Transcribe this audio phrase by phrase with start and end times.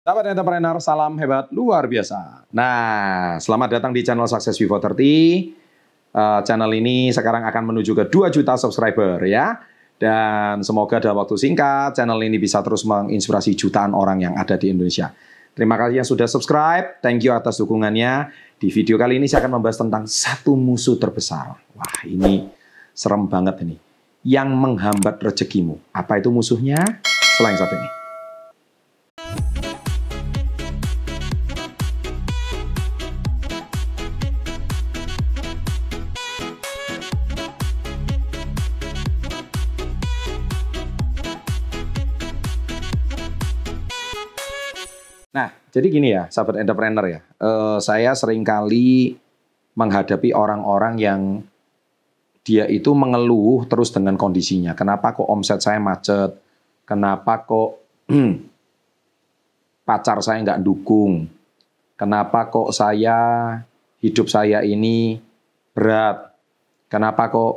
[0.00, 2.48] Sahabat entrepreneur, salam hebat luar biasa.
[2.56, 4.96] Nah, selamat datang di channel Success Vivo 30.
[4.96, 9.60] Uh, channel ini sekarang akan menuju ke 2 juta subscriber ya.
[10.00, 14.72] Dan semoga dalam waktu singkat channel ini bisa terus menginspirasi jutaan orang yang ada di
[14.72, 15.12] Indonesia.
[15.52, 17.04] Terima kasih yang sudah subscribe.
[17.04, 18.32] Thank you atas dukungannya.
[18.56, 21.60] Di video kali ini saya akan membahas tentang satu musuh terbesar.
[21.76, 22.48] Wah, ini
[22.96, 23.76] serem banget ini.
[24.24, 25.76] Yang menghambat rezekimu.
[25.92, 26.80] Apa itu musuhnya?
[27.36, 27.99] Selain satu ini.
[45.70, 47.20] Jadi gini ya, sahabat entrepreneur ya.
[47.38, 49.14] Uh, saya sering kali
[49.78, 51.20] menghadapi orang-orang yang
[52.42, 54.74] dia itu mengeluh terus dengan kondisinya.
[54.74, 56.34] Kenapa kok omset saya macet?
[56.82, 57.78] Kenapa kok
[59.88, 61.30] pacar saya nggak dukung?
[61.94, 63.18] Kenapa kok saya
[64.02, 65.22] hidup saya ini
[65.70, 66.34] berat?
[66.90, 67.54] Kenapa kok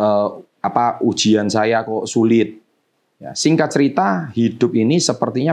[0.00, 0.28] uh,
[0.64, 2.64] apa ujian saya kok sulit?
[3.18, 5.52] Ya, singkat cerita, hidup ini sepertinya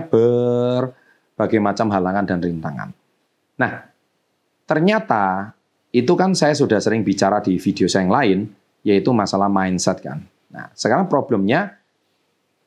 [1.35, 2.89] berbagai macam halangan dan rintangan.
[3.59, 3.91] Nah,
[4.63, 5.51] ternyata
[5.91, 8.39] itu kan saya sudah sering bicara di video saya yang lain,
[8.87, 10.23] yaitu masalah mindset kan.
[10.47, 11.75] Nah, sekarang problemnya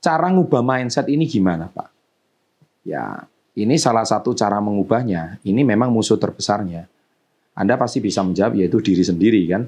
[0.05, 1.89] cara ngubah mindset ini gimana, Pak?
[2.85, 3.25] Ya,
[3.57, 5.41] ini salah satu cara mengubahnya.
[5.41, 6.85] Ini memang musuh terbesarnya.
[7.57, 9.65] Anda pasti bisa menjawab yaitu diri sendiri kan?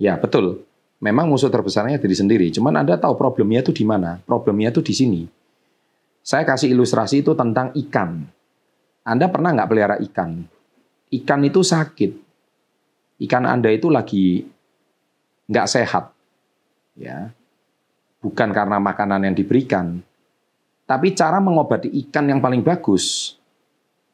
[0.00, 0.64] Ya, betul.
[1.04, 2.48] Memang musuh terbesarnya diri sendiri.
[2.48, 4.18] Cuman Anda tahu problemnya itu di mana?
[4.24, 5.22] Problemnya itu di sini.
[6.24, 8.37] Saya kasih ilustrasi itu tentang ikan.
[9.08, 10.44] Anda pernah nggak pelihara ikan?
[11.08, 12.12] Ikan itu sakit.
[13.24, 14.44] Ikan Anda itu lagi
[15.48, 16.12] nggak sehat.
[16.98, 17.32] Ya,
[18.20, 20.02] bukan karena makanan yang diberikan,
[20.84, 23.38] tapi cara mengobati ikan yang paling bagus,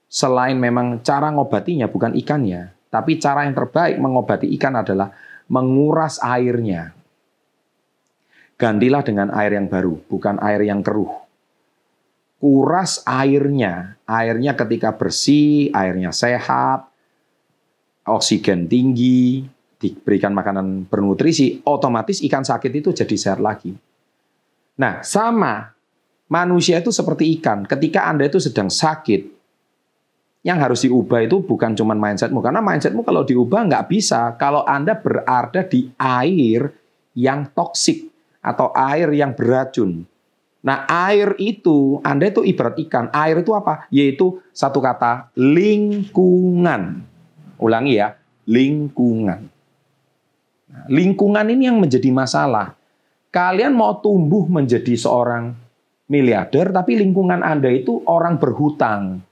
[0.05, 5.11] selain memang cara ngobatinya bukan ikannya, tapi cara yang terbaik mengobati ikan adalah
[5.49, 6.93] menguras airnya.
[8.61, 11.24] Gantilah dengan air yang baru, bukan air yang keruh.
[12.45, 16.85] Kuras airnya, airnya ketika bersih, airnya sehat,
[18.05, 19.49] oksigen tinggi,
[19.81, 23.73] diberikan makanan bernutrisi, otomatis ikan sakit itu jadi sehat lagi.
[24.77, 25.73] Nah, sama
[26.29, 27.65] manusia itu seperti ikan.
[27.65, 29.33] Ketika Anda itu sedang sakit,
[30.45, 34.93] yang harus diubah itu bukan cuma mindsetmu karena mindsetmu kalau diubah nggak bisa kalau anda
[34.93, 36.69] berada di air
[37.17, 38.13] yang toksik
[38.45, 40.05] atau air yang beracun.
[40.65, 43.13] Nah air itu anda itu ibarat ikan.
[43.13, 43.85] Air itu apa?
[43.93, 47.05] Yaitu satu kata lingkungan.
[47.61, 48.17] Ulangi ya
[48.49, 49.49] lingkungan.
[50.73, 52.75] Nah, lingkungan ini yang menjadi masalah.
[53.29, 55.53] Kalian mau tumbuh menjadi seorang
[56.07, 59.25] miliarder, tapi lingkungan Anda itu orang berhutang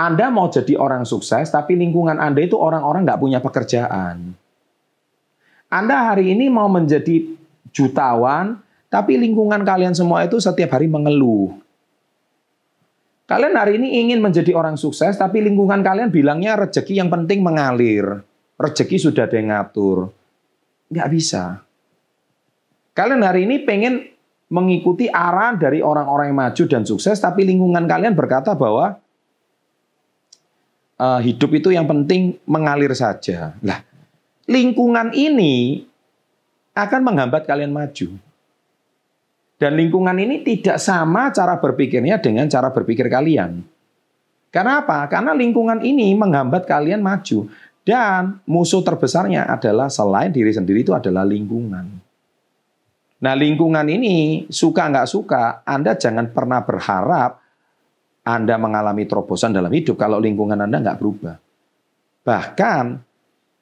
[0.00, 4.32] anda mau jadi orang sukses, tapi lingkungan Anda itu orang-orang nggak punya pekerjaan.
[5.68, 7.36] Anda hari ini mau menjadi
[7.74, 8.58] jutawan,
[8.90, 11.54] tapi lingkungan kalian semua itu setiap hari mengeluh.
[13.30, 18.26] Kalian hari ini ingin menjadi orang sukses, tapi lingkungan kalian bilangnya rezeki yang penting mengalir.
[18.58, 20.10] Rezeki sudah ada yang ngatur.
[20.90, 21.62] Nggak bisa.
[22.90, 24.10] Kalian hari ini pengen
[24.50, 28.98] mengikuti arahan dari orang-orang yang maju dan sukses, tapi lingkungan kalian berkata bahwa
[30.98, 33.54] uh, hidup itu yang penting mengalir saja.
[33.62, 33.86] Lah,
[34.50, 35.86] lingkungan ini
[36.74, 38.29] akan menghambat kalian maju.
[39.60, 43.60] Dan lingkungan ini tidak sama cara berpikirnya dengan cara berpikir kalian.
[44.48, 45.04] Karena apa?
[45.12, 47.52] Karena lingkungan ini menghambat kalian maju.
[47.84, 51.86] Dan musuh terbesarnya adalah selain diri sendiri itu adalah lingkungan.
[53.20, 57.40] Nah lingkungan ini suka nggak suka, Anda jangan pernah berharap
[58.30, 61.36] anda mengalami terobosan dalam hidup kalau lingkungan Anda nggak berubah.
[62.22, 62.84] Bahkan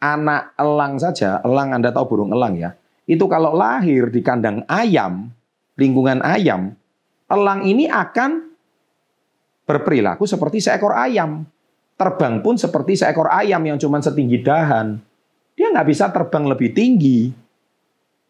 [0.03, 2.75] anak elang saja, elang Anda tahu burung elang ya,
[3.07, 5.31] itu kalau lahir di kandang ayam,
[5.78, 6.75] lingkungan ayam,
[7.31, 8.50] elang ini akan
[9.65, 11.47] berperilaku seperti seekor ayam.
[11.99, 14.99] Terbang pun seperti seekor ayam yang cuma setinggi dahan.
[15.55, 17.31] Dia nggak bisa terbang lebih tinggi.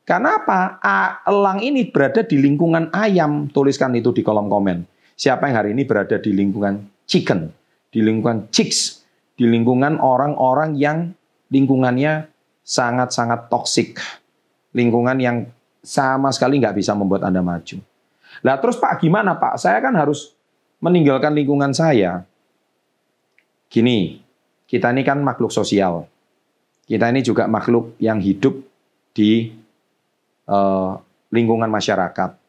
[0.08, 0.80] Karena apa?
[1.28, 3.52] Elang ini berada di lingkungan ayam.
[3.52, 4.88] Tuliskan itu di kolom komen.
[5.12, 7.52] Siapa yang hari ini berada di lingkungan chicken,
[7.92, 9.04] di lingkungan chicks,
[9.36, 11.12] di lingkungan orang-orang yang
[11.52, 12.24] lingkungannya
[12.64, 14.00] sangat-sangat toksik.
[14.72, 15.44] Lingkungan yang
[15.82, 17.78] sama sekali nggak bisa membuat Anda maju.
[18.44, 19.58] Lah terus Pak gimana Pak?
[19.58, 20.34] Saya kan harus
[20.78, 22.22] meninggalkan lingkungan saya.
[23.68, 24.22] Gini,
[24.64, 26.06] kita ini kan makhluk sosial.
[26.88, 28.64] Kita ini juga makhluk yang hidup
[29.12, 29.52] di
[30.48, 30.96] uh,
[31.28, 32.46] lingkungan masyarakat.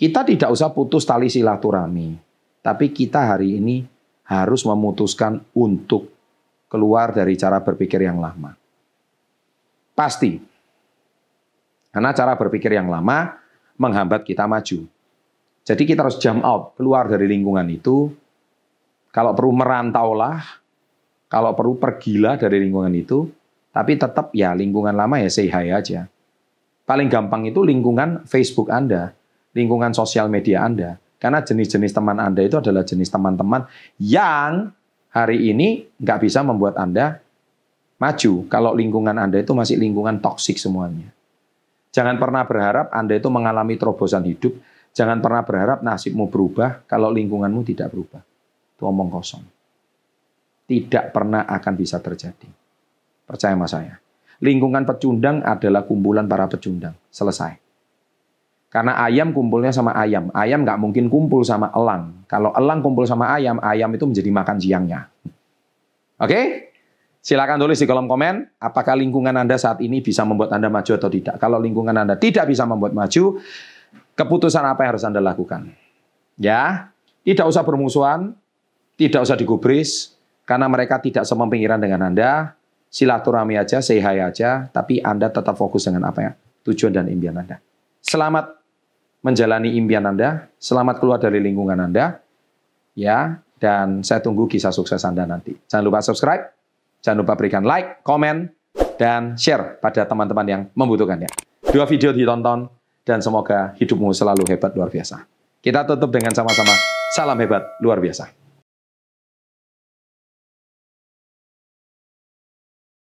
[0.00, 2.16] kita tidak usah putus tali silaturahmi.
[2.64, 3.84] Tapi kita hari ini
[4.24, 6.08] harus memutuskan untuk
[6.72, 8.56] keluar dari cara berpikir yang lama.
[9.92, 10.49] Pasti.
[11.90, 13.38] Karena cara berpikir yang lama
[13.78, 14.86] menghambat kita maju.
[15.66, 18.10] Jadi kita harus jump out, keluar dari lingkungan itu.
[19.10, 20.38] Kalau perlu merantaulah,
[21.26, 23.26] kalau perlu pergilah dari lingkungan itu,
[23.74, 26.06] tapi tetap ya lingkungan lama ya say hi aja.
[26.86, 29.14] Paling gampang itu lingkungan Facebook Anda
[29.54, 30.98] lingkungan sosial media Anda.
[31.20, 33.68] Karena jenis-jenis teman Anda itu adalah jenis teman-teman
[34.00, 34.72] yang
[35.12, 37.20] hari ini nggak bisa membuat Anda
[38.00, 41.12] maju kalau lingkungan Anda itu masih lingkungan toksik semuanya.
[41.90, 44.54] Jangan pernah berharap Anda itu mengalami terobosan hidup.
[44.94, 48.22] Jangan pernah berharap nasibmu berubah kalau lingkunganmu tidak berubah.
[48.74, 49.42] Itu omong kosong.
[50.70, 52.46] Tidak pernah akan bisa terjadi.
[53.26, 53.98] Percaya sama saya.
[54.40, 56.94] Lingkungan pecundang adalah kumpulan para pecundang.
[57.10, 57.58] Selesai.
[58.70, 60.30] Karena ayam kumpulnya sama ayam.
[60.30, 62.22] Ayam nggak mungkin kumpul sama elang.
[62.30, 65.10] Kalau elang kumpul sama ayam, ayam itu menjadi makan siangnya.
[66.22, 66.69] Oke?
[67.20, 71.12] Silakan tulis di kolom komen, apakah lingkungan Anda saat ini bisa membuat Anda maju atau
[71.12, 71.36] tidak.
[71.36, 73.36] Kalau lingkungan Anda tidak bisa membuat maju,
[74.16, 75.68] keputusan apa yang harus Anda lakukan?
[76.40, 76.88] Ya,
[77.20, 78.32] tidak usah bermusuhan,
[78.96, 80.16] tidak usah digubris,
[80.48, 82.56] karena mereka tidak semempikiran dengan Anda.
[82.90, 86.32] Silaturahmi aja, say aja, tapi Anda tetap fokus dengan apa ya?
[86.66, 87.60] Tujuan dan impian Anda.
[88.00, 88.58] Selamat
[89.20, 92.18] menjalani impian Anda, selamat keluar dari lingkungan Anda,
[92.96, 95.52] ya, dan saya tunggu kisah sukses Anda nanti.
[95.68, 96.59] Jangan lupa subscribe,
[97.00, 98.48] jangan lupa berikan like, komen,
[98.96, 101.28] dan share pada teman-teman yang membutuhkannya.
[101.72, 102.68] Dua video ditonton,
[103.04, 105.24] dan semoga hidupmu selalu hebat luar biasa.
[105.60, 106.72] Kita tutup dengan sama-sama
[107.12, 108.39] salam hebat luar biasa.